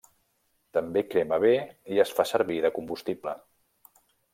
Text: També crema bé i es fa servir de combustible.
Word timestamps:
També 0.77 1.03
crema 1.11 1.39
bé 1.45 1.53
i 1.97 2.03
es 2.07 2.17
fa 2.21 2.27
servir 2.33 2.61
de 2.67 2.75
combustible. 2.79 3.41